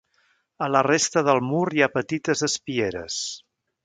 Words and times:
A 0.67 0.69
la 0.75 0.79
resta 0.85 1.23
del 1.27 1.41
mur 1.49 1.63
hi 1.79 1.83
ha 1.87 1.91
petites 1.97 2.43
espieres. 2.51 3.19